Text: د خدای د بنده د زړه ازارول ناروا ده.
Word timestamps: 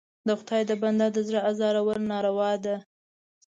د 0.27 0.29
خدای 0.39 0.61
د 0.69 0.71
بنده 0.81 1.07
د 1.11 1.17
زړه 1.27 1.39
ازارول 1.49 1.99
ناروا 2.11 2.51
ده. 2.63 2.75